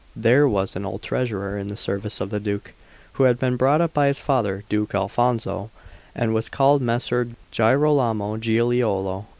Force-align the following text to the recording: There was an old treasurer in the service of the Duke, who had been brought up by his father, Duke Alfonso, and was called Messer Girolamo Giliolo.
There 0.15 0.47
was 0.47 0.75
an 0.75 0.83
old 0.83 1.03
treasurer 1.03 1.59
in 1.59 1.67
the 1.67 1.77
service 1.77 2.19
of 2.19 2.31
the 2.31 2.39
Duke, 2.39 2.73
who 3.13 3.25
had 3.25 3.37
been 3.37 3.55
brought 3.55 3.81
up 3.81 3.93
by 3.93 4.07
his 4.07 4.19
father, 4.19 4.63
Duke 4.67 4.95
Alfonso, 4.95 5.69
and 6.15 6.33
was 6.33 6.49
called 6.49 6.81
Messer 6.81 7.27
Girolamo 7.51 8.37
Giliolo. 8.37 9.25